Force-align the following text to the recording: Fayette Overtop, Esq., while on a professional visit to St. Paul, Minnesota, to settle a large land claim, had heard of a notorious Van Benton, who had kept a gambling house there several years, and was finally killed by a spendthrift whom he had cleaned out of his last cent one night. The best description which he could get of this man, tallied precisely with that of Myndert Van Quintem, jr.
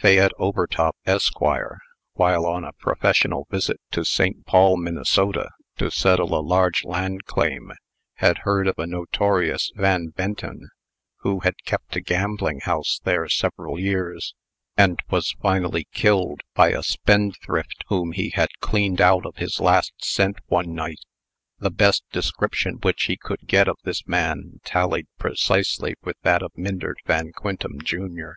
Fayette 0.00 0.32
Overtop, 0.38 0.96
Esq., 1.04 1.38
while 1.42 2.46
on 2.46 2.64
a 2.64 2.72
professional 2.72 3.46
visit 3.50 3.78
to 3.90 4.02
St. 4.02 4.46
Paul, 4.46 4.78
Minnesota, 4.78 5.50
to 5.76 5.90
settle 5.90 6.34
a 6.34 6.40
large 6.40 6.84
land 6.84 7.26
claim, 7.26 7.70
had 8.14 8.38
heard 8.48 8.66
of 8.66 8.78
a 8.78 8.86
notorious 8.86 9.70
Van 9.74 10.06
Benton, 10.06 10.70
who 11.18 11.40
had 11.40 11.62
kept 11.66 11.96
a 11.96 12.00
gambling 12.00 12.60
house 12.60 13.02
there 13.04 13.28
several 13.28 13.78
years, 13.78 14.34
and 14.74 15.02
was 15.10 15.36
finally 15.42 15.86
killed 15.92 16.40
by 16.54 16.70
a 16.70 16.82
spendthrift 16.82 17.84
whom 17.88 18.12
he 18.12 18.30
had 18.30 18.48
cleaned 18.60 19.02
out 19.02 19.26
of 19.26 19.36
his 19.36 19.60
last 19.60 19.92
cent 20.02 20.38
one 20.46 20.74
night. 20.74 21.00
The 21.58 21.70
best 21.70 22.04
description 22.10 22.76
which 22.80 23.02
he 23.02 23.18
could 23.18 23.46
get 23.46 23.68
of 23.68 23.76
this 23.84 24.06
man, 24.08 24.60
tallied 24.64 25.08
precisely 25.18 25.94
with 26.02 26.16
that 26.22 26.40
of 26.42 26.52
Myndert 26.56 27.00
Van 27.04 27.32
Quintem, 27.32 27.82
jr. 27.82 28.32